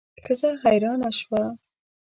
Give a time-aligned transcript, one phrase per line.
[0.23, 1.43] ښځه حیرانه شوه.